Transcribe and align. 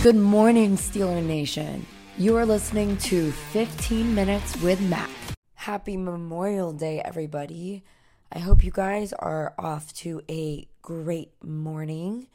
Good 0.00 0.14
morning, 0.14 0.76
Steeler 0.76 1.24
Nation. 1.24 1.84
You 2.16 2.36
are 2.36 2.46
listening 2.46 2.98
to 2.98 3.32
15 3.32 4.14
Minutes 4.14 4.56
with 4.62 4.80
Mak. 4.80 5.10
Happy 5.54 5.96
Memorial 5.96 6.72
Day, 6.72 7.00
everybody. 7.00 7.82
I 8.30 8.38
hope 8.38 8.62
you 8.62 8.70
guys 8.70 9.12
are 9.12 9.54
off 9.58 9.92
to 9.94 10.22
a 10.30 10.68
great 10.82 11.32
morning. 11.42 12.28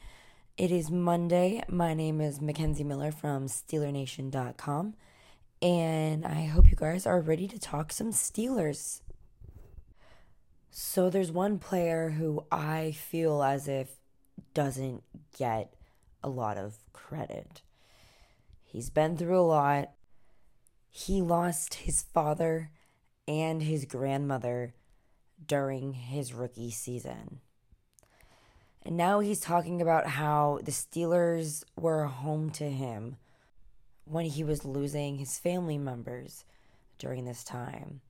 It 0.58 0.70
is 0.70 0.90
Monday. 0.90 1.62
My 1.66 1.94
name 1.94 2.20
is 2.20 2.38
Mackenzie 2.38 2.84
Miller 2.84 3.10
from 3.10 3.46
SteelerNation.com, 3.46 4.94
and 5.62 6.26
I 6.26 6.44
hope 6.44 6.68
you 6.68 6.76
guys 6.76 7.06
are 7.06 7.18
ready 7.22 7.48
to 7.48 7.58
talk 7.58 7.92
some 7.92 8.10
Steelers. 8.10 9.00
So, 10.70 11.08
there's 11.08 11.32
one 11.32 11.58
player 11.58 12.10
who 12.10 12.44
I 12.52 12.90
feel 12.90 13.42
as 13.42 13.68
if 13.68 13.88
doesn't 14.52 15.02
get 15.38 15.72
a 16.24 16.28
lot 16.28 16.56
of 16.56 16.78
credit. 16.92 17.62
He's 18.64 18.90
been 18.90 19.16
through 19.16 19.38
a 19.38 19.42
lot. 19.42 19.90
He 20.90 21.22
lost 21.22 21.74
his 21.74 22.02
father 22.02 22.70
and 23.28 23.62
his 23.62 23.84
grandmother 23.84 24.74
during 25.46 25.92
his 25.92 26.32
rookie 26.32 26.70
season. 26.70 27.40
And 28.82 28.96
now 28.96 29.20
he's 29.20 29.40
talking 29.40 29.80
about 29.80 30.06
how 30.06 30.60
the 30.62 30.72
Steelers 30.72 31.64
were 31.76 32.04
home 32.04 32.50
to 32.50 32.68
him 32.68 33.16
when 34.04 34.26
he 34.26 34.44
was 34.44 34.64
losing 34.64 35.16
his 35.16 35.38
family 35.38 35.78
members 35.78 36.44
during 36.98 37.24
this 37.24 37.44
time. 37.44 38.00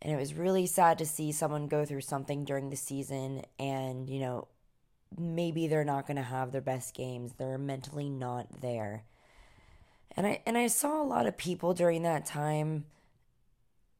And 0.00 0.12
it 0.12 0.16
was 0.16 0.34
really 0.34 0.66
sad 0.66 0.98
to 0.98 1.06
see 1.06 1.32
someone 1.32 1.66
go 1.66 1.84
through 1.84 2.02
something 2.02 2.44
during 2.44 2.70
the 2.70 2.76
season 2.76 3.42
and, 3.58 4.08
you 4.08 4.20
know, 4.20 4.48
maybe 5.18 5.66
they're 5.66 5.84
not 5.84 6.06
going 6.06 6.16
to 6.16 6.22
have 6.22 6.52
their 6.52 6.60
best 6.60 6.94
games. 6.94 7.34
They're 7.36 7.58
mentally 7.58 8.10
not 8.10 8.60
there. 8.60 9.04
And 10.16 10.26
I 10.26 10.42
and 10.46 10.56
I 10.56 10.68
saw 10.68 11.02
a 11.02 11.04
lot 11.04 11.26
of 11.26 11.36
people 11.36 11.74
during 11.74 12.02
that 12.02 12.26
time 12.26 12.84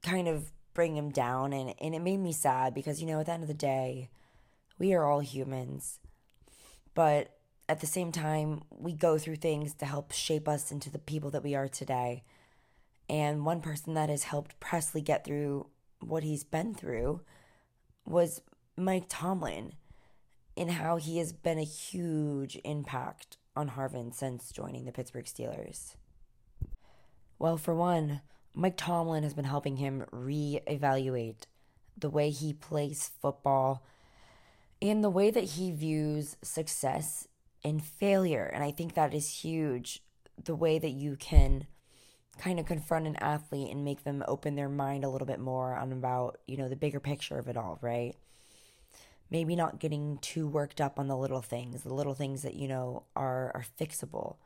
kind 0.02 0.28
of 0.28 0.52
bring 0.72 0.96
him 0.96 1.10
down 1.10 1.52
and 1.52 1.74
and 1.80 1.94
it 1.94 2.00
made 2.00 2.18
me 2.18 2.32
sad 2.32 2.74
because 2.74 3.00
you 3.00 3.06
know 3.06 3.20
at 3.20 3.26
the 3.26 3.32
end 3.32 3.42
of 3.42 3.48
the 3.48 3.54
day 3.54 4.10
we 4.78 4.92
are 4.92 5.04
all 5.04 5.20
humans. 5.20 5.98
But 6.94 7.36
at 7.68 7.80
the 7.80 7.86
same 7.86 8.12
time, 8.12 8.62
we 8.70 8.92
go 8.92 9.18
through 9.18 9.36
things 9.36 9.74
to 9.74 9.86
help 9.86 10.12
shape 10.12 10.48
us 10.48 10.70
into 10.70 10.90
the 10.90 10.98
people 10.98 11.30
that 11.30 11.42
we 11.42 11.54
are 11.54 11.68
today. 11.68 12.24
And 13.08 13.44
one 13.44 13.60
person 13.60 13.94
that 13.94 14.10
has 14.10 14.24
helped 14.24 14.60
Pressley 14.60 15.00
get 15.00 15.24
through 15.24 15.66
what 16.00 16.22
he's 16.22 16.44
been 16.44 16.74
through 16.74 17.22
was 18.04 18.42
Mike 18.76 19.06
Tomlin 19.08 19.72
in 20.56 20.69
how 20.69 20.97
he 20.97 21.19
has 21.19 21.33
been 21.33 21.58
a 21.58 21.64
huge 21.64 22.58
impact 22.64 23.36
on 23.56 23.70
Harvin 23.70 24.12
since 24.12 24.50
joining 24.50 24.84
the 24.84 24.92
Pittsburgh 24.92 25.24
Steelers. 25.24 25.94
Well, 27.38 27.56
for 27.56 27.74
one, 27.74 28.20
Mike 28.55 28.77
Tomlin 28.77 29.25
has 29.25 29.34
been 29.34 29.44
helping 29.44 29.77
him 29.77 30.05
reevaluate 30.12 31.42
the 31.97 32.10
way 32.10 32.30
he 32.30 32.52
plays 32.52 33.10
football 33.20 33.84
and 34.80 35.02
the 35.02 35.10
way 35.10 35.30
that 35.30 35.44
he 35.44 35.70
views 35.70 36.36
success 36.42 37.27
and 37.64 37.82
failure. 37.82 38.44
And 38.44 38.62
I 38.62 38.70
think 38.70 38.94
that 38.94 39.14
is 39.14 39.42
huge. 39.42 40.02
The 40.42 40.55
way 40.55 40.78
that 40.78 40.91
you 40.91 41.16
can 41.16 41.66
kind 42.38 42.58
of 42.58 42.66
confront 42.66 43.06
an 43.06 43.16
athlete 43.16 43.70
and 43.70 43.84
make 43.84 44.05
them 44.05 44.25
open 44.27 44.56
their 44.56 44.69
mind 44.69 45.05
a 45.05 45.08
little 45.08 45.27
bit 45.27 45.38
more 45.41 45.75
on 45.75 45.92
about, 45.92 46.38
you 46.47 46.56
know, 46.56 46.69
the 46.69 46.77
bigger 46.77 47.00
picture 47.00 47.38
of 47.38 47.48
it 47.48 47.56
all, 47.56 47.78
right? 47.80 48.16
Maybe 49.30 49.56
not 49.56 49.80
getting 49.80 50.19
too 50.19 50.47
worked 50.47 50.81
up 50.81 50.98
on 50.98 51.09
the 51.09 51.16
little 51.16 51.43
things, 51.43 51.82
the 51.82 51.94
little 51.94 52.15
things 52.15 52.43
that, 52.43 52.54
you 52.54 52.69
know, 52.69 53.04
are, 53.16 53.50
are 53.54 53.65
fixable. 53.78 54.37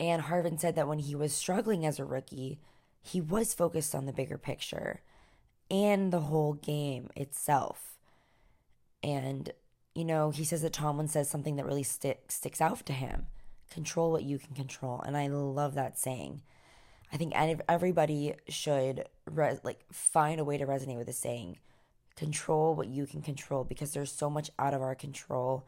And 0.00 0.22
Harvin 0.22 0.60
said 0.60 0.76
that 0.76 0.88
when 0.88 1.00
he 1.00 1.14
was 1.14 1.32
struggling 1.32 1.84
as 1.84 1.98
a 1.98 2.04
rookie, 2.04 2.60
he 3.00 3.20
was 3.20 3.54
focused 3.54 3.94
on 3.94 4.06
the 4.06 4.12
bigger 4.12 4.38
picture 4.38 5.00
and 5.70 6.12
the 6.12 6.20
whole 6.20 6.54
game 6.54 7.10
itself. 7.16 7.96
And, 9.02 9.52
you 9.94 10.04
know, 10.04 10.30
he 10.30 10.44
says 10.44 10.62
that 10.62 10.72
Tomlin 10.72 11.08
says 11.08 11.28
something 11.28 11.56
that 11.56 11.66
really 11.66 11.82
stick, 11.82 12.30
sticks 12.30 12.60
out 12.60 12.84
to 12.86 12.92
him 12.92 13.26
control 13.70 14.10
what 14.10 14.22
you 14.22 14.38
can 14.38 14.54
control. 14.54 15.00
And 15.00 15.16
I 15.16 15.26
love 15.28 15.74
that 15.74 15.98
saying. 15.98 16.42
I 17.12 17.16
think 17.16 17.32
everybody 17.68 18.34
should 18.48 19.04
re- 19.26 19.58
like 19.62 19.84
find 19.92 20.40
a 20.40 20.44
way 20.44 20.58
to 20.58 20.66
resonate 20.66 20.98
with 20.98 21.06
the 21.06 21.12
saying 21.12 21.58
control 22.18 22.74
what 22.74 22.88
you 22.88 23.06
can 23.06 23.22
control 23.22 23.64
because 23.64 23.92
there's 23.92 24.12
so 24.12 24.28
much 24.28 24.50
out 24.58 24.74
of 24.74 24.82
our 24.82 24.94
control. 24.94 25.64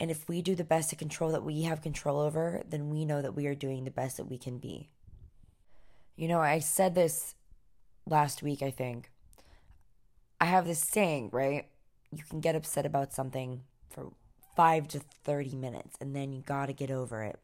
And 0.00 0.10
if 0.10 0.28
we 0.28 0.42
do 0.42 0.54
the 0.54 0.64
best 0.64 0.90
to 0.90 0.96
control 0.96 1.32
that 1.32 1.44
we 1.44 1.62
have 1.62 1.82
control 1.82 2.20
over, 2.20 2.62
then 2.68 2.90
we 2.90 3.04
know 3.04 3.22
that 3.22 3.34
we 3.34 3.46
are 3.46 3.54
doing 3.54 3.84
the 3.84 3.90
best 3.90 4.16
that 4.16 4.28
we 4.28 4.38
can 4.38 4.58
be. 4.58 4.88
You 6.16 6.28
know, 6.28 6.40
I 6.40 6.58
said 6.58 6.94
this 6.94 7.34
last 8.06 8.42
week, 8.42 8.62
I 8.62 8.70
think. 8.70 9.10
I 10.40 10.46
have 10.46 10.66
this 10.66 10.80
saying, 10.80 11.30
right? 11.32 11.66
You 12.12 12.24
can 12.28 12.40
get 12.40 12.56
upset 12.56 12.86
about 12.86 13.12
something 13.12 13.62
for 13.90 14.12
five 14.56 14.88
to 14.88 15.00
30 15.24 15.56
minutes, 15.56 15.96
and 16.00 16.14
then 16.14 16.32
you 16.32 16.42
got 16.42 16.66
to 16.66 16.72
get 16.72 16.90
over 16.90 17.22
it 17.22 17.38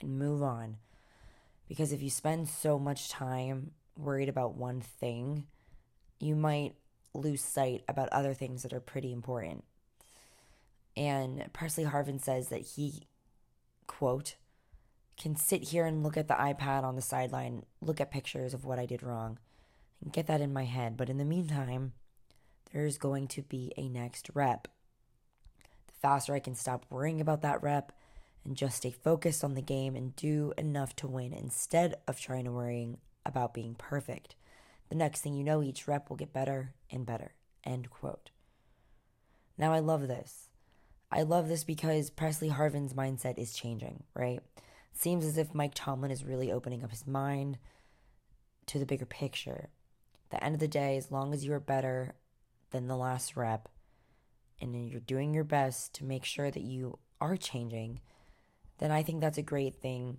and 0.00 0.18
move 0.18 0.42
on. 0.42 0.76
Because 1.68 1.92
if 1.92 2.02
you 2.02 2.10
spend 2.10 2.48
so 2.48 2.78
much 2.78 3.08
time 3.08 3.72
worried 3.96 4.28
about 4.28 4.54
one 4.54 4.80
thing, 4.80 5.46
you 6.20 6.34
might 6.34 6.74
lose 7.18 7.42
sight 7.42 7.82
about 7.88 8.08
other 8.10 8.34
things 8.34 8.62
that 8.62 8.72
are 8.72 8.80
pretty 8.80 9.12
important. 9.12 9.64
And 10.96 11.50
Pressley 11.52 11.84
Harvin 11.84 12.20
says 12.20 12.48
that 12.48 12.62
he, 12.62 13.06
quote, 13.86 14.36
can 15.18 15.36
sit 15.36 15.64
here 15.64 15.84
and 15.84 16.02
look 16.02 16.16
at 16.16 16.28
the 16.28 16.34
iPad 16.34 16.84
on 16.84 16.96
the 16.96 17.02
sideline, 17.02 17.64
look 17.80 18.00
at 18.00 18.10
pictures 18.10 18.54
of 18.54 18.64
what 18.64 18.78
I 18.78 18.86
did 18.86 19.02
wrong, 19.02 19.38
and 20.02 20.12
get 20.12 20.26
that 20.26 20.40
in 20.40 20.52
my 20.52 20.64
head. 20.64 20.96
But 20.96 21.10
in 21.10 21.18
the 21.18 21.24
meantime, 21.24 21.92
there's 22.72 22.98
going 22.98 23.28
to 23.28 23.42
be 23.42 23.72
a 23.76 23.88
next 23.88 24.30
rep. 24.34 24.68
The 25.86 25.94
faster 26.00 26.34
I 26.34 26.40
can 26.40 26.54
stop 26.54 26.86
worrying 26.90 27.20
about 27.20 27.42
that 27.42 27.62
rep 27.62 27.92
and 28.44 28.56
just 28.56 28.78
stay 28.78 28.90
focused 28.90 29.44
on 29.44 29.54
the 29.54 29.62
game 29.62 29.94
and 29.94 30.16
do 30.16 30.52
enough 30.56 30.94
to 30.96 31.06
win 31.06 31.32
instead 31.32 31.96
of 32.06 32.20
trying 32.20 32.44
to 32.44 32.52
worrying 32.52 32.98
about 33.26 33.54
being 33.54 33.74
perfect. 33.74 34.34
The 34.88 34.96
next 34.96 35.20
thing 35.20 35.34
you 35.34 35.44
know, 35.44 35.62
each 35.62 35.86
rep 35.86 36.08
will 36.08 36.16
get 36.16 36.32
better 36.32 36.74
and 36.90 37.04
better. 37.04 37.34
End 37.64 37.90
quote. 37.90 38.30
Now, 39.56 39.72
I 39.72 39.80
love 39.80 40.08
this. 40.08 40.48
I 41.10 41.22
love 41.22 41.48
this 41.48 41.64
because 41.64 42.10
Pressley 42.10 42.48
Harvin's 42.48 42.94
mindset 42.94 43.38
is 43.38 43.54
changing, 43.54 44.04
right? 44.14 44.40
Seems 44.92 45.24
as 45.24 45.38
if 45.38 45.54
Mike 45.54 45.72
Tomlin 45.74 46.10
is 46.10 46.24
really 46.24 46.52
opening 46.52 46.84
up 46.84 46.90
his 46.90 47.06
mind 47.06 47.58
to 48.66 48.78
the 48.78 48.86
bigger 48.86 49.06
picture. 49.06 49.70
At 50.30 50.38
the 50.38 50.44
end 50.44 50.54
of 50.54 50.60
the 50.60 50.68
day, 50.68 50.96
as 50.96 51.10
long 51.10 51.32
as 51.32 51.44
you 51.44 51.52
are 51.54 51.60
better 51.60 52.14
than 52.70 52.86
the 52.86 52.96
last 52.96 53.36
rep 53.36 53.68
and 54.60 54.90
you're 54.90 55.00
doing 55.00 55.32
your 55.32 55.44
best 55.44 55.94
to 55.94 56.04
make 56.04 56.24
sure 56.24 56.50
that 56.50 56.62
you 56.62 56.98
are 57.20 57.36
changing, 57.36 58.00
then 58.78 58.90
I 58.90 59.02
think 59.02 59.20
that's 59.20 59.38
a 59.38 59.42
great 59.42 59.80
thing 59.80 60.18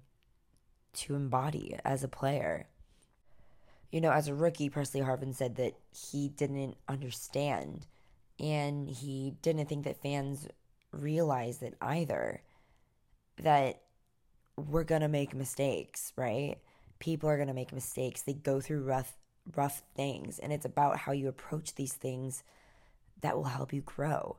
to 0.94 1.16
embody 1.16 1.78
as 1.85 2.03
a 2.03 2.08
player 2.08 2.68
you 3.91 4.01
know, 4.01 4.11
as 4.11 4.27
a 4.27 4.35
rookie, 4.35 4.69
Pressley 4.69 5.01
Harvin 5.01 5.33
said 5.33 5.55
that 5.55 5.73
he 5.91 6.29
didn't 6.29 6.77
understand 6.88 7.88
and 8.39 8.89
he 8.89 9.33
didn't 9.41 9.67
think 9.67 9.85
that 9.85 10.01
fans 10.01 10.47
realized 10.91 11.63
it 11.63 11.75
either. 11.81 12.41
That 13.41 13.81
we're 14.55 14.83
going 14.83 15.01
to 15.01 15.07
make 15.07 15.33
mistakes, 15.33 16.13
right? 16.16 16.57
People 16.99 17.29
are 17.29 17.38
going 17.38 17.47
to 17.47 17.53
make 17.53 17.73
mistakes. 17.73 18.22
They 18.22 18.34
go 18.34 18.59
through 18.59 18.84
rough 18.84 19.16
rough 19.55 19.81
things 19.96 20.37
and 20.37 20.53
it's 20.53 20.66
about 20.66 20.97
how 20.97 21.11
you 21.11 21.28
approach 21.28 21.73
these 21.73 21.93
things 21.93 22.43
that 23.22 23.35
will 23.35 23.46
help 23.46 23.73
you 23.73 23.81
grow. 23.81 24.37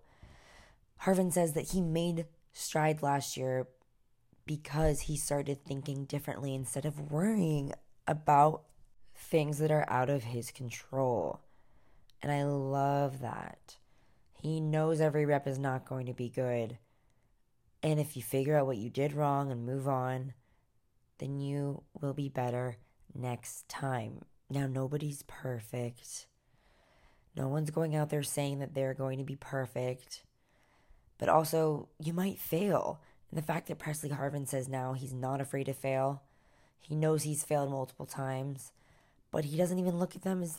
Harvin 1.02 1.32
says 1.32 1.54
that 1.54 1.70
he 1.70 1.80
made 1.80 2.26
stride 2.52 3.02
last 3.02 3.36
year 3.36 3.66
because 4.46 5.02
he 5.02 5.16
started 5.16 5.64
thinking 5.64 6.04
differently 6.04 6.54
instead 6.54 6.84
of 6.84 7.10
worrying 7.10 7.72
about 8.06 8.62
things 9.20 9.58
that 9.58 9.70
are 9.70 9.88
out 9.88 10.10
of 10.10 10.24
his 10.24 10.50
control. 10.50 11.40
And 12.22 12.32
I 12.32 12.44
love 12.44 13.20
that. 13.20 13.76
He 14.40 14.60
knows 14.60 15.00
every 15.00 15.26
rep 15.26 15.46
is 15.46 15.58
not 15.58 15.88
going 15.88 16.06
to 16.06 16.14
be 16.14 16.28
good. 16.28 16.78
And 17.82 18.00
if 18.00 18.16
you 18.16 18.22
figure 18.22 18.56
out 18.56 18.66
what 18.66 18.78
you 18.78 18.90
did 18.90 19.12
wrong 19.12 19.52
and 19.52 19.64
move 19.64 19.86
on, 19.86 20.32
then 21.18 21.40
you 21.40 21.82
will 22.00 22.14
be 22.14 22.28
better 22.28 22.76
next 23.14 23.68
time. 23.68 24.22
Now, 24.48 24.66
nobody's 24.66 25.22
perfect. 25.26 26.26
No 27.36 27.48
one's 27.48 27.70
going 27.70 27.94
out 27.94 28.10
there 28.10 28.22
saying 28.22 28.58
that 28.58 28.74
they're 28.74 28.94
going 28.94 29.18
to 29.18 29.24
be 29.24 29.36
perfect. 29.36 30.24
But 31.18 31.28
also, 31.28 31.88
you 31.98 32.12
might 32.12 32.38
fail. 32.38 33.00
And 33.30 33.38
the 33.38 33.46
fact 33.46 33.68
that 33.68 33.78
Pressley 33.78 34.10
Harvin 34.10 34.48
says 34.48 34.68
now 34.68 34.94
he's 34.94 35.12
not 35.12 35.40
afraid 35.40 35.64
to 35.64 35.74
fail, 35.74 36.22
he 36.80 36.96
knows 36.96 37.22
he's 37.22 37.44
failed 37.44 37.70
multiple 37.70 38.06
times 38.06 38.72
but 39.30 39.44
he 39.44 39.56
doesn't 39.56 39.78
even 39.78 39.98
look 39.98 40.16
at 40.16 40.22
them 40.22 40.42
as 40.42 40.58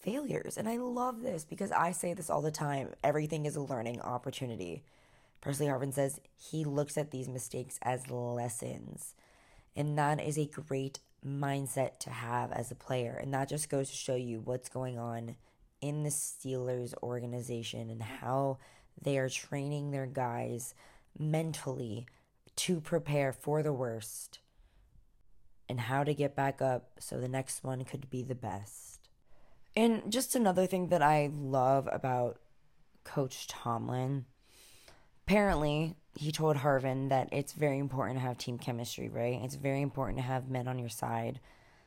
failures. 0.00 0.56
And 0.56 0.68
I 0.68 0.76
love 0.76 1.22
this 1.22 1.44
because 1.44 1.72
I 1.72 1.92
say 1.92 2.14
this 2.14 2.30
all 2.30 2.42
the 2.42 2.50
time 2.50 2.94
everything 3.02 3.46
is 3.46 3.56
a 3.56 3.60
learning 3.60 4.00
opportunity. 4.00 4.82
Pressley 5.40 5.66
Harvin 5.66 5.92
says 5.92 6.20
he 6.36 6.64
looks 6.64 6.98
at 6.98 7.10
these 7.10 7.28
mistakes 7.28 7.78
as 7.82 8.10
lessons. 8.10 9.14
And 9.76 9.96
that 9.98 10.20
is 10.20 10.38
a 10.38 10.46
great 10.46 11.00
mindset 11.24 11.98
to 12.00 12.10
have 12.10 12.52
as 12.52 12.70
a 12.70 12.76
player. 12.76 13.18
And 13.20 13.32
that 13.34 13.48
just 13.48 13.68
goes 13.68 13.90
to 13.90 13.96
show 13.96 14.16
you 14.16 14.40
what's 14.40 14.68
going 14.68 14.98
on 14.98 15.36
in 15.80 16.02
the 16.02 16.10
Steelers 16.10 16.94
organization 17.02 17.90
and 17.90 18.02
how 18.02 18.58
they 19.00 19.18
are 19.18 19.28
training 19.28 19.90
their 19.90 20.06
guys 20.06 20.74
mentally 21.16 22.06
to 22.56 22.80
prepare 22.80 23.32
for 23.32 23.62
the 23.62 23.72
worst 23.72 24.40
and 25.68 25.80
how 25.80 26.04
to 26.04 26.14
get 26.14 26.34
back 26.34 26.62
up 26.62 26.90
so 26.98 27.18
the 27.18 27.28
next 27.28 27.62
one 27.62 27.84
could 27.84 28.08
be 28.10 28.22
the 28.22 28.34
best. 28.34 29.08
And 29.76 30.10
just 30.10 30.34
another 30.34 30.66
thing 30.66 30.88
that 30.88 31.02
I 31.02 31.30
love 31.32 31.88
about 31.90 32.38
Coach 33.04 33.46
Tomlin 33.46 34.24
apparently 35.28 35.94
he 36.16 36.32
told 36.32 36.56
Harvin 36.56 37.10
that 37.10 37.28
it's 37.32 37.52
very 37.52 37.78
important 37.78 38.18
to 38.18 38.22
have 38.22 38.38
team 38.38 38.56
chemistry, 38.56 39.10
right? 39.10 39.38
It's 39.44 39.56
very 39.56 39.82
important 39.82 40.16
to 40.16 40.24
have 40.24 40.48
men 40.48 40.66
on 40.66 40.78
your 40.78 40.88
side 40.88 41.38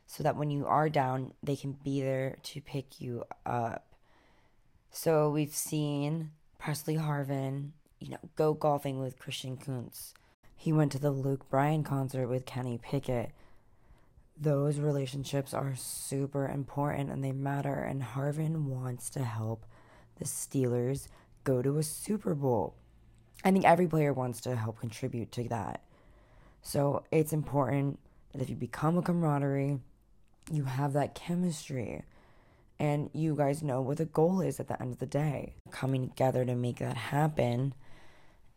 so 0.06 0.22
that 0.22 0.36
when 0.36 0.52
you 0.52 0.68
are 0.68 0.90
down, 0.90 1.34
they 1.42 1.56
can 1.56 1.72
be 1.72 2.02
there 2.02 2.38
to 2.44 2.62
pick 2.62 3.02
you 3.02 3.24
up. 3.48 3.96
So 4.92 5.32
we've 5.32 5.56
seen 5.56 6.30
Pressley 6.60 6.98
Harvin, 6.98 7.72
you 8.00 8.10
know, 8.10 8.20
go 8.36 8.54
golfing 8.54 9.00
with 9.00 9.18
Christian 9.18 9.58
Kuntz. 9.58 10.14
He 10.56 10.72
went 10.72 10.92
to 10.92 11.00
the 11.00 11.10
Luke 11.10 11.50
Bryan 11.50 11.84
concert 11.84 12.28
with 12.28 12.46
Kenny 12.46 12.78
Pickett. 12.78 13.32
Those 14.42 14.80
relationships 14.80 15.54
are 15.54 15.76
super 15.76 16.48
important 16.48 17.12
and 17.12 17.24
they 17.24 17.32
matter, 17.32 17.76
and 17.76 18.02
Harvin 18.02 18.64
wants 18.64 19.12
to 19.12 19.24
help 19.24 19.68
the 20.18 20.26
Steelers 20.26 21.08
go 21.44 21.62
to 21.62 21.78
a 21.78 21.84
Super 21.84 22.34
Bowl. 22.34 22.74
I 23.44 23.52
think 23.52 23.66
every 23.66 23.88
player 23.88 24.14
wants 24.14 24.42
to 24.42 24.56
help 24.56 24.80
contribute 24.80 25.32
to 25.34 25.44
that. 25.50 25.84
So 26.64 27.04
it's 27.12 27.34
important 27.34 28.00
that 28.34 28.42
if 28.42 28.50
you 28.50 28.56
become 28.56 28.98
a 28.98 29.04
camaraderie, 29.04 29.80
you 30.52 30.64
have 30.64 30.94
that 30.94 31.14
chemistry 31.14 32.04
and 32.80 33.12
you 33.14 33.36
guys 33.36 33.62
know 33.62 33.80
what 33.80 33.98
the 33.98 34.06
goal 34.06 34.42
is 34.42 34.60
at 34.60 34.68
the 34.68 34.82
end 34.82 34.94
of 34.94 35.00
the 35.00 35.06
day. 35.06 35.54
Coming 35.70 36.10
together 36.10 36.44
to 36.46 36.56
make 36.56 36.80
that 36.80 36.98
happen, 36.98 37.76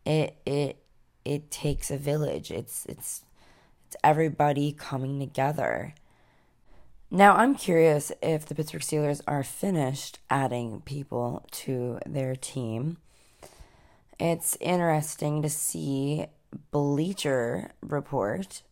it 0.06 0.36
it 0.46 0.78
it 1.26 1.50
takes 1.50 1.90
a 1.90 1.98
village. 1.98 2.50
It's 2.50 2.86
it's 2.86 3.22
everybody 4.02 4.72
coming 4.72 5.20
together. 5.20 5.94
Now, 7.10 7.36
I'm 7.36 7.54
curious 7.54 8.10
if 8.22 8.46
the 8.46 8.54
Pittsburgh 8.54 8.82
Steelers 8.82 9.20
are 9.28 9.44
finished 9.44 10.18
adding 10.30 10.80
people 10.80 11.44
to 11.52 11.98
their 12.06 12.34
team 12.34 12.96
it's 14.18 14.56
interesting 14.60 15.42
to 15.42 15.50
see 15.50 16.26
Bleacher 16.70 17.72
Report 17.80 18.62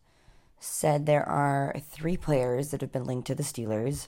said 0.59 1.05
there 1.05 1.27
are 1.27 1.75
three 1.89 2.15
players 2.15 2.71
that 2.71 2.81
have 2.81 2.91
been 2.91 3.03
linked 3.03 3.27
to 3.27 3.35
the 3.35 3.43
Steelers 3.43 4.07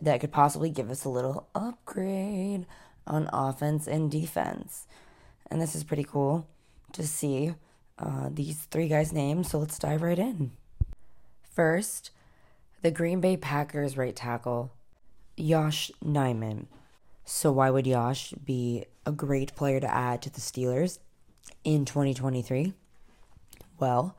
that 0.00 0.20
could 0.20 0.32
possibly 0.32 0.70
give 0.70 0.90
us 0.90 1.04
a 1.04 1.08
little 1.08 1.48
upgrade 1.54 2.66
on 3.06 3.30
offense 3.32 3.86
and 3.86 4.10
defense. 4.10 4.86
And 5.50 5.60
this 5.60 5.74
is 5.74 5.84
pretty 5.84 6.04
cool 6.04 6.46
to 6.92 7.06
see 7.06 7.54
uh, 7.98 8.28
these 8.32 8.56
three 8.70 8.88
guys' 8.88 9.12
names. 9.12 9.50
So 9.50 9.58
let's 9.58 9.78
dive 9.78 10.02
right 10.02 10.18
in. 10.18 10.52
First, 11.42 12.10
the 12.82 12.90
Green 12.90 13.20
Bay 13.20 13.36
Packers 13.36 13.96
right 13.96 14.14
tackle, 14.14 14.72
Yosh 15.36 15.90
Nijman. 16.04 16.66
So 17.24 17.52
why 17.52 17.70
would 17.70 17.86
Yosh 17.86 18.32
be 18.32 18.84
a 19.04 19.12
great 19.12 19.54
player 19.54 19.80
to 19.80 19.92
add 19.92 20.22
to 20.22 20.30
the 20.30 20.40
Steelers 20.40 20.98
in 21.64 21.84
2023? 21.84 22.72
Well, 23.78 24.16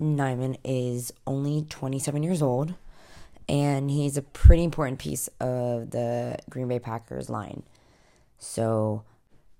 Nijman 0.00 0.56
is 0.64 1.12
only 1.26 1.66
27 1.68 2.22
years 2.22 2.42
old, 2.42 2.74
and 3.48 3.90
he's 3.90 4.16
a 4.16 4.22
pretty 4.22 4.64
important 4.64 4.98
piece 4.98 5.28
of 5.40 5.90
the 5.90 6.38
Green 6.48 6.68
Bay 6.68 6.78
Packers 6.78 7.28
line. 7.28 7.62
So 8.38 9.04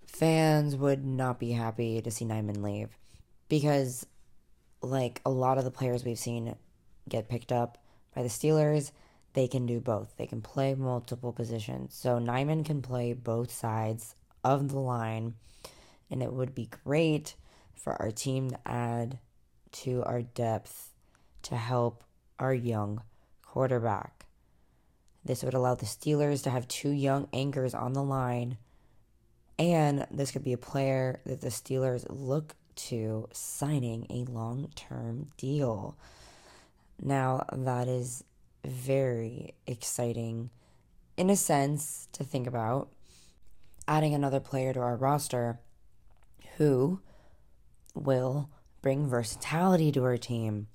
fans 0.07 0.77
would 0.77 1.05
not 1.05 1.39
be 1.39 1.53
happy 1.53 2.01
to 2.01 2.11
see 2.11 2.25
Nijman 2.25 2.63
leave 2.63 2.97
because, 3.48 4.06
like 4.82 5.20
a 5.25 5.31
lot 5.31 5.58
of 5.58 5.64
the 5.64 5.70
players 5.70 6.04
we've 6.04 6.19
seen 6.19 6.54
get 7.08 7.28
picked 7.28 7.52
up 7.52 7.78
by 8.14 8.22
the 8.22 8.28
Steelers, 8.28 8.93
they 9.34 9.46
can 9.46 9.66
do 9.66 9.81
both. 9.81 10.16
They 10.16 10.26
can 10.26 10.40
play 10.40 10.75
multiple 10.75 11.32
positions. 11.32 11.94
So 11.94 12.19
Nijman 12.19 12.64
can 12.64 12.82
play 12.82 13.12
both 13.12 13.52
sides 13.52 14.14
of 14.43 14.70
the 14.70 14.78
line, 14.78 15.34
and 16.10 16.22
it 16.22 16.32
would 16.32 16.54
be 16.54 16.70
great 16.84 17.37
for 17.75 18.00
our 18.00 18.10
team 18.10 18.50
to 18.50 18.58
add 18.66 19.19
to 19.72 20.02
our 20.04 20.22
depth 20.22 20.94
to 21.43 21.56
help 21.56 22.02
our 22.38 22.54
young 22.54 23.02
quarterback. 23.43 24.25
This 25.25 25.43
would 25.43 25.54
allow 25.54 25.75
the 25.75 25.87
Steelers 25.87 26.43
to 26.44 26.50
have 26.50 26.69
two 26.69 26.90
young 26.90 27.28
anchors 27.32 27.75
on 27.75 27.93
the 27.93 28.02
line, 28.02 28.58
and 29.58 30.06
this 30.10 30.31
could 30.31 30.44
be 30.44 30.52
a 30.52 30.58
player 30.58 31.20
that 31.26 31.40
the 31.40 31.48
Steelers 31.48 32.06
look 32.08 32.54
to 32.76 33.28
signing 33.32 34.06
a 34.11 34.31
long 34.31 34.70
term 34.75 35.26
deal. 35.37 35.96
Now, 37.02 37.44
that 37.52 37.88
is 37.88 38.25
very 38.64 39.55
exciting 39.67 40.50
in 41.17 41.31
a 41.31 41.37
sense 41.37 42.08
to 42.12 42.25
think 42.25 42.46
about 42.46 42.88
adding 43.88 44.14
another 44.14 44.40
player 44.40 44.73
to 44.73 44.81
our 44.81 44.96
roster 44.96 45.61
who 46.56 47.00
will 47.94 48.50
bring 48.82 49.08
versatility 49.08 49.93
to 49.93 50.05
our 50.05 50.17
team. 50.17 50.69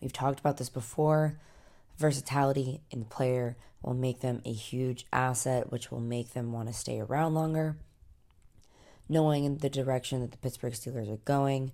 We've 0.00 0.12
talked 0.12 0.40
about 0.40 0.56
this 0.56 0.70
before. 0.70 1.38
Versatility 1.96 2.80
in 2.90 3.00
the 3.00 3.06
player 3.06 3.56
will 3.82 3.94
make 3.94 4.20
them 4.20 4.40
a 4.44 4.52
huge 4.52 5.06
asset, 5.12 5.70
which 5.70 5.90
will 5.90 6.00
make 6.00 6.32
them 6.32 6.52
want 6.52 6.68
to 6.68 6.74
stay 6.74 7.00
around 7.00 7.34
longer. 7.34 7.76
Knowing 9.08 9.58
the 9.58 9.70
direction 9.70 10.20
that 10.20 10.32
the 10.32 10.38
Pittsburgh 10.38 10.72
Steelers 10.72 11.12
are 11.12 11.18
going, 11.18 11.72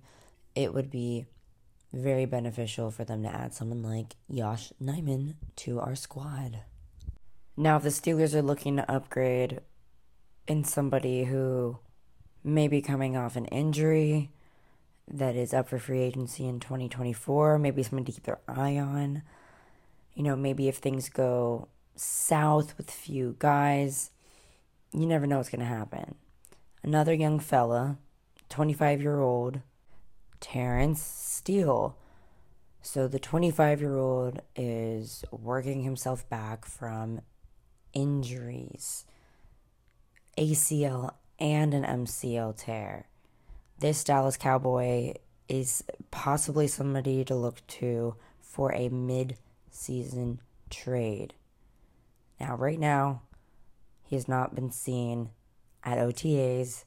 it 0.55 0.73
would 0.73 0.89
be 0.89 1.25
very 1.91 2.25
beneficial 2.25 2.91
for 2.91 3.03
them 3.03 3.23
to 3.23 3.29
add 3.29 3.53
someone 3.53 3.83
like 3.83 4.15
Josh 4.33 4.71
Nijman 4.81 5.35
to 5.57 5.79
our 5.79 5.95
squad. 5.95 6.59
Now, 7.57 7.77
if 7.77 7.83
the 7.83 7.89
Steelers 7.89 8.33
are 8.33 8.41
looking 8.41 8.75
to 8.77 8.91
upgrade 8.91 9.61
in 10.47 10.63
somebody 10.63 11.25
who 11.25 11.79
may 12.43 12.67
be 12.67 12.81
coming 12.81 13.15
off 13.15 13.35
an 13.35 13.45
injury 13.45 14.31
that 15.07 15.35
is 15.35 15.53
up 15.53 15.69
for 15.69 15.79
free 15.79 16.01
agency 16.01 16.47
in 16.47 16.59
2024, 16.59 17.57
maybe 17.59 17.83
someone 17.83 18.05
to 18.05 18.11
keep 18.11 18.23
their 18.23 18.39
eye 18.47 18.77
on. 18.77 19.23
You 20.13 20.23
know, 20.23 20.35
maybe 20.35 20.67
if 20.67 20.77
things 20.77 21.09
go 21.09 21.67
south 21.95 22.77
with 22.77 22.91
few 22.91 23.35
guys, 23.39 24.11
you 24.93 25.05
never 25.05 25.25
know 25.27 25.37
what's 25.37 25.49
going 25.49 25.59
to 25.59 25.65
happen. 25.65 26.15
Another 26.85 27.15
young 27.15 27.39
fella, 27.39 27.97
25 28.49 29.01
year 29.01 29.19
old, 29.19 29.61
Terence 30.39 31.01
Steele. 31.01 31.97
So 32.79 33.07
the 33.07 33.17
25 33.17 33.81
year 33.81 33.97
old 33.97 34.43
is 34.55 35.25
working 35.31 35.81
himself 35.81 36.29
back 36.29 36.63
from 36.63 37.21
injuries, 37.93 39.03
ACL, 40.37 41.15
and 41.39 41.73
an 41.73 41.83
MCL 41.83 42.55
tear. 42.55 43.07
This 43.79 44.03
Dallas 44.03 44.37
Cowboy 44.37 45.15
is 45.49 45.83
possibly 46.11 46.67
somebody 46.67 47.25
to 47.25 47.33
look 47.33 47.65
to 47.65 48.13
for 48.39 48.71
a 48.75 48.89
mid 48.89 49.37
season 49.71 50.39
trade. 50.69 51.33
Now, 52.39 52.55
right 52.55 52.79
now, 52.79 53.23
he 54.03 54.15
has 54.15 54.27
not 54.27 54.53
been 54.53 54.69
seen 54.69 55.31
at 55.85 55.99
OTAs 55.99 56.83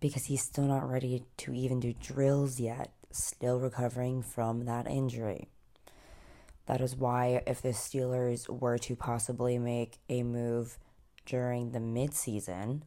because 0.00 0.24
he's 0.24 0.42
still 0.42 0.64
not 0.64 0.90
ready 0.90 1.24
to 1.36 1.54
even 1.54 1.78
do 1.78 1.94
drills 2.00 2.58
yet, 2.58 2.92
still 3.10 3.60
recovering 3.60 4.22
from 4.22 4.64
that 4.64 4.86
injury. 4.86 5.48
That 6.66 6.80
is 6.80 6.96
why, 6.96 7.42
if 7.46 7.60
the 7.60 7.70
Steelers 7.70 8.48
were 8.48 8.78
to 8.78 8.96
possibly 8.96 9.58
make 9.58 9.98
a 10.08 10.22
move 10.22 10.78
during 11.26 11.72
the 11.72 11.78
midseason, 11.78 12.82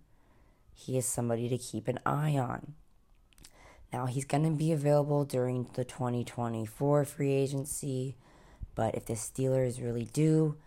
he 0.74 0.98
is 0.98 1.06
somebody 1.06 1.48
to 1.50 1.58
keep 1.58 1.88
an 1.88 2.00
eye 2.06 2.38
on. 2.38 2.74
Now, 3.94 4.06
he's 4.06 4.26
going 4.26 4.44
to 4.44 4.52
be 4.52 4.72
available 4.72 5.26
during 5.26 5.70
the 5.74 5.86
2024 5.86 7.06
free 7.06 7.32
agency, 7.32 8.16
but 8.76 8.96
if 8.96 9.06
the 9.06 9.14
Steelers 9.14 9.82
really 9.82 10.06
do 10.06 10.58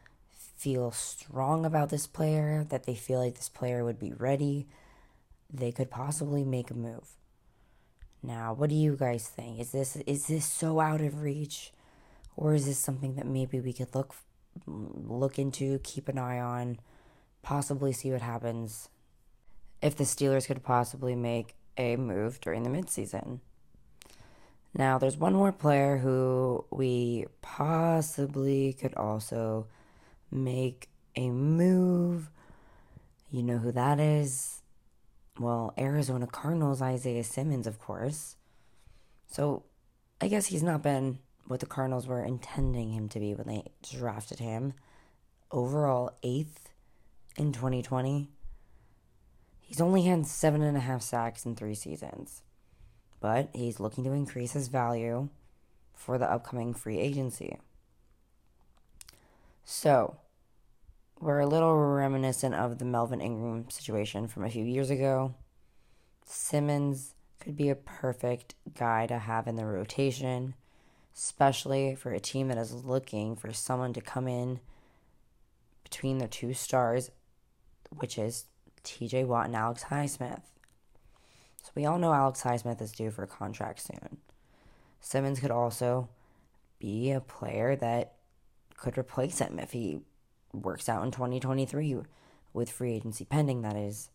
feel 0.61 0.91
strong 0.91 1.65
about 1.65 1.89
this 1.89 2.07
player, 2.07 2.67
that 2.69 2.85
they 2.85 2.95
feel 2.95 3.19
like 3.19 3.35
this 3.35 3.49
player 3.49 3.83
would 3.83 3.99
be 3.99 4.13
ready 4.13 4.67
they 5.53 5.73
could 5.73 5.91
possibly 5.91 6.45
make 6.45 6.71
a 6.71 6.75
move. 6.75 7.17
Now, 8.23 8.53
what 8.53 8.71
do 8.71 8.77
you 8.77 8.97
guys 8.97 9.29
think? 9.29 9.59
Is 9.61 9.73
this 9.73 9.97
is 9.97 10.27
this 10.27 10.45
so 10.45 10.81
out 10.81 11.01
of 11.01 11.23
reach 11.23 11.73
or 12.37 12.55
is 12.55 12.67
this 12.67 12.79
something 12.79 13.17
that 13.17 13.27
maybe 13.27 13.61
we 13.61 13.73
could 13.73 13.95
look 13.95 14.15
look 14.67 15.39
into, 15.39 15.81
keep 15.83 16.09
an 16.09 16.19
eye 16.19 16.39
on, 16.39 16.79
possibly 17.43 17.93
see 17.93 18.13
what 18.13 18.21
happens 18.21 18.89
if 19.81 19.97
the 19.97 20.05
Steelers 20.05 20.47
could 20.47 20.63
possibly 20.63 21.15
make 21.15 21.55
a 21.79 21.97
move 21.97 22.41
during 22.41 22.63
the 22.63 22.71
midseason. 22.71 23.41
Now, 24.75 24.99
there's 24.99 25.17
one 25.17 25.35
more 25.35 25.51
player 25.51 25.97
who 25.97 26.65
we 26.71 27.27
possibly 27.43 28.75
could 28.75 28.95
also 28.95 29.67
make 30.31 30.89
a 31.17 31.31
move. 31.31 32.31
You 33.31 33.43
know 33.43 33.59
who 33.59 33.73
that 33.73 34.01
is? 34.01 34.63
Well, 35.39 35.73
Arizona 35.79 36.27
Cardinals, 36.27 36.83
Isaiah 36.83 37.25
Simmons, 37.25 37.67
of 37.67 37.79
course. 37.79 38.37
So 39.27 39.65
I 40.21 40.29
guess 40.29 40.47
he's 40.47 40.63
not 40.63 40.83
been 40.83 41.19
what 41.47 41.61
the 41.61 41.67
Cardinals 41.67 42.07
were 42.07 42.23
intending 42.23 42.91
him 42.93 43.09
to 43.09 43.21
be 43.21 43.35
when 43.35 43.47
they 43.47 43.65
drafted 43.83 44.39
him. 44.39 44.75
Overall, 45.51 46.17
eighth 46.23 46.73
in 47.37 47.53
2020. 47.53 48.29
He's 49.61 49.81
only 49.81 50.03
had 50.03 50.27
seven 50.27 50.63
and 50.63 50.77
a 50.77 50.81
half 50.81 51.03
sacks 51.03 51.47
in 51.47 51.55
three 51.55 51.75
seasons, 51.75 52.43
but 53.21 53.51
he's 53.55 53.81
looking 53.81 54.05
to 54.05 54.13
increase 54.13 54.53
his 54.53 54.69
value 54.69 55.29
for 55.95 56.19
the 56.19 56.31
upcoming 56.31 56.75
free 56.75 56.99
agency. 56.99 57.57
So, 59.65 60.17
we're 61.21 61.41
a 61.41 61.47
little 61.47 61.77
reminiscent 61.77 62.55
of 62.55 62.79
the 62.79 62.85
Melvin 62.85 63.21
Ingram 63.21 63.69
situation 63.69 64.27
from 64.27 64.45
a 64.45 64.51
few 64.51 64.65
years 64.65 64.91
ago. 64.91 65.35
Simmons 66.25 67.15
could 67.39 67.57
be 67.57 67.69
a 67.69 67.75
perfect 67.75 68.55
guy 68.79 69.07
to 69.07 69.19
have 69.19 69.47
in 69.47 69.57
the 69.57 69.67
rotation, 69.67 70.55
especially 71.15 71.95
for 71.95 72.13
a 72.13 72.21
team 72.21 72.49
that 72.49 72.59
is 72.59 72.73
looking 72.73 73.37
for 73.37 73.53
someone 73.53 73.93
to 73.93 74.01
come 74.01 74.29
in 74.29 74.61
between 75.83 76.19
their 76.19 76.29
two 76.29 76.55
stars, 76.55 77.11
which 77.97 78.19
is 78.19 78.47
TJ 78.85 79.27
Watt 79.27 79.47
and 79.47 79.57
Alex 79.57 79.85
Highsmith. 79.85 80.43
So 81.63 81.71
we 81.75 81.85
all 81.85 81.99
know 81.99 82.15
Alex 82.15 82.43
Highsmith 82.43 82.81
is 82.81 82.93
due 82.93 83.11
for 83.11 83.25
a 83.25 83.27
contract 83.27 83.81
soon. 83.81 84.19
Simmons 85.01 85.41
could 85.41 85.51
also 85.51 86.09
be 86.79 87.11
a 87.11 87.21
player 87.21 87.77
that 87.77 88.15
could 88.81 88.99
replace 88.99 89.39
him 89.39 89.59
if 89.59 89.73
he 89.73 90.01
works 90.53 90.89
out 90.89 91.05
in 91.05 91.11
2023 91.11 91.97
with 92.53 92.71
free 92.71 92.95
agency 92.95 93.25
pending, 93.25 93.63
that 93.63 93.77
is. 93.77 94.11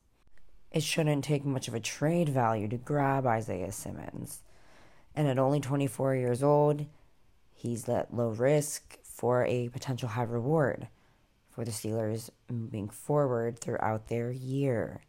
It 0.72 0.84
shouldn't 0.84 1.24
take 1.24 1.46
much 1.46 1.68
of 1.68 1.74
a 1.74 1.80
trade 1.80 2.28
value 2.28 2.68
to 2.68 2.78
grab 2.78 3.26
Isaiah 3.26 3.72
Simmons. 3.72 4.44
And 5.16 5.28
at 5.28 5.40
only 5.40 5.62
24 5.62 6.16
years 6.16 6.44
old, 6.44 6.86
he's 7.54 7.88
at 7.88 8.14
low 8.14 8.30
risk 8.30 8.98
for 9.04 9.46
a 9.46 9.70
potential 9.70 10.10
high 10.10 10.24
reward 10.24 10.90
for 11.50 11.64
the 11.64 11.72
Steelers 11.72 12.30
moving 12.52 12.90
forward 12.90 13.60
throughout 13.60 14.08
their 14.10 14.30
year. 14.32 15.02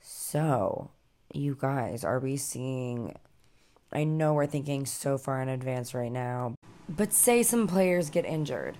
So, 0.00 0.90
you 1.32 1.56
guys, 1.60 2.02
are 2.04 2.18
we 2.18 2.38
seeing? 2.38 3.14
I 3.92 4.04
know 4.04 4.32
we're 4.32 4.46
thinking 4.46 4.86
so 4.86 5.18
far 5.18 5.42
in 5.42 5.50
advance 5.50 5.94
right 5.94 6.10
now, 6.10 6.54
but 6.88 7.12
say 7.12 7.42
some 7.42 7.66
players 7.66 8.10
get 8.10 8.24
injured. 8.24 8.76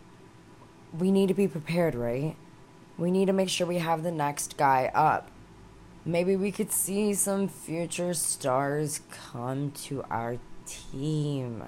We 0.96 1.10
need 1.10 1.28
to 1.28 1.34
be 1.34 1.48
prepared, 1.48 1.94
right? 1.94 2.36
We 2.96 3.10
need 3.10 3.26
to 3.26 3.32
make 3.32 3.48
sure 3.48 3.66
we 3.66 3.78
have 3.78 4.02
the 4.02 4.12
next 4.12 4.56
guy 4.56 4.90
up. 4.94 5.30
Maybe 6.04 6.36
we 6.36 6.52
could 6.52 6.70
see 6.70 7.14
some 7.14 7.48
future 7.48 8.14
stars 8.14 9.00
come 9.10 9.72
to 9.84 10.04
our 10.10 10.38
team. 10.66 11.62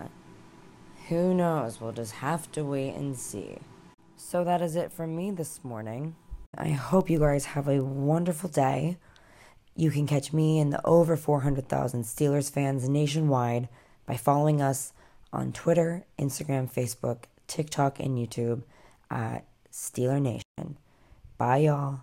Who 1.09 1.35
knows? 1.35 1.81
We'll 1.81 1.93
just 1.93 2.17
have 2.17 2.51
to 2.53 2.65
wait 2.65 2.95
and 2.95 3.17
see. 3.17 3.59
So 4.17 4.45
that 4.45 4.61
is 4.61 4.77
it 4.77 4.93
from 4.93 5.17
me 5.17 5.31
this 5.31 5.61
morning. 5.65 6.17
I 6.57 6.69
hope 6.71 7.11
you 7.11 7.19
guys 7.19 7.47
have 7.47 7.69
a 7.69 7.83
wonderful 7.83 8.49
day. 8.49 8.99
You 9.75 9.91
can 9.91 10.07
catch 10.07 10.33
me 10.33 10.59
and 10.59 10.73
the 10.73 10.85
over 10.87 11.17
400,000 11.17 12.03
Steelers 12.03 12.51
fans 12.51 12.89
nationwide 12.89 13.69
by 14.07 14.17
following 14.17 14.63
us 14.63 14.93
on 15.33 15.53
Twitter, 15.53 16.05
Instagram, 16.19 16.73
Facebook, 16.73 17.25
TikTok, 17.47 18.01
and 18.01 18.17
YouTube 18.17 18.63
at 19.11 19.45
Steeler 19.73 20.21
Nation. 20.21 20.79
Bye, 21.39 21.59
y'all. 21.59 22.01